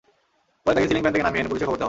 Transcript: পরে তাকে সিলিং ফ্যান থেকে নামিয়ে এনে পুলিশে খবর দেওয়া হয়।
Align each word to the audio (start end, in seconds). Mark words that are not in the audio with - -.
পরে 0.63 0.73
তাকে 0.75 0.87
সিলিং 0.89 1.01
ফ্যান 1.03 1.13
থেকে 1.15 1.25
নামিয়ে 1.27 1.41
এনে 1.41 1.49
পুলিশে 1.51 1.65
খবর 1.65 1.69
দেওয়া 1.69 1.73
হয়। 1.77 1.79